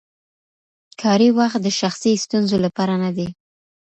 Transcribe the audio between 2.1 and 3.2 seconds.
ستونزو لپاره نه